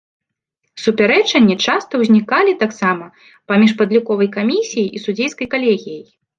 Супярэчанні 0.83 1.57
часта 1.65 1.93
ўзнікалі 2.05 2.57
таксама 2.65 3.05
паміж 3.53 3.71
падліковай 3.85 4.33
камісіяй 4.41 4.89
і 4.99 5.07
судзейскай 5.07 5.47
калегіяй. 5.57 6.05